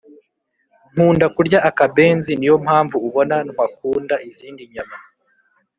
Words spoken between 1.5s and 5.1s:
akabenzi niyompamvu ubona ntwakunda izindi nyama